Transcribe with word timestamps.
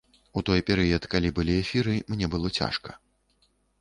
У 0.39 0.41
той 0.47 0.61
перыяд, 0.69 1.03
калі 1.11 1.29
былі 1.39 1.53
эфіры, 1.63 1.93
мне 2.15 2.31
было 2.37 2.47
цяжка. 2.63 2.99